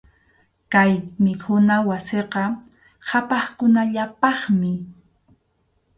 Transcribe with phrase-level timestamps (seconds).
[0.71, 0.91] Kay
[1.23, 2.43] mikhuna wasiqa
[3.07, 4.71] qhapaqkunallapaqmi.